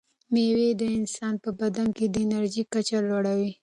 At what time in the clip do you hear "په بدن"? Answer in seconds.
1.43-1.87